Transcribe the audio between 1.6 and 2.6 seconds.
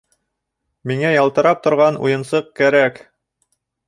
торған уйынсыҡ